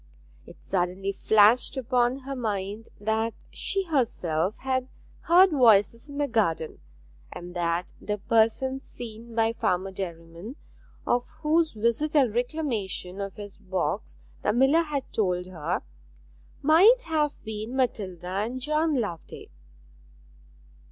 [0.47, 4.89] It suddenly flashed upon her mind that she herself had
[5.19, 6.79] heard voices in the garden,
[7.31, 10.55] and that the persons seen by Farmer Derriman,
[11.05, 15.83] of whose visit and reclamation of his box the miller had told her,
[16.63, 19.51] might have been Matilda and John Loveday.